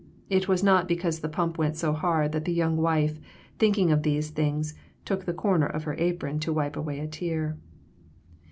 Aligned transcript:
It 0.31 0.47
was 0.47 0.63
not 0.63 0.87
because 0.87 1.19
the 1.19 1.29
pump 1.29 1.59
went 1.59 1.75
so 1.75 1.93
hard 1.93 2.31
that 2.31 2.45
the 2.45 2.51
young 2.53 2.75
wife, 2.75 3.19
thinking 3.59 3.91
of 3.91 4.01
these 4.01 4.31
things, 4.31 4.73
took 5.05 5.25
the 5.25 5.31
corner 5.33 5.67
of 5.67 5.83
her 5.83 5.93
apron 5.99 6.39
to 6.39 6.51
wipe 6.51 6.75
away 6.75 6.99
a 6.99 7.07
tear. 7.07 7.55